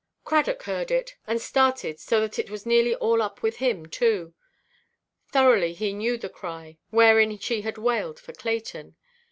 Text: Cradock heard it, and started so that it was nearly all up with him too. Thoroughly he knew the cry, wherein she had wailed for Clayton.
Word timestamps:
Cradock 0.23 0.63
heard 0.63 0.89
it, 0.89 1.15
and 1.27 1.39
started 1.39 1.99
so 1.99 2.21
that 2.21 2.39
it 2.39 2.49
was 2.49 2.65
nearly 2.65 2.95
all 2.95 3.21
up 3.21 3.43
with 3.43 3.57
him 3.57 3.85
too. 3.85 4.33
Thoroughly 5.31 5.73
he 5.73 5.93
knew 5.93 6.17
the 6.17 6.27
cry, 6.27 6.79
wherein 6.89 7.37
she 7.37 7.61
had 7.61 7.77
wailed 7.77 8.19
for 8.19 8.33
Clayton. 8.33 8.95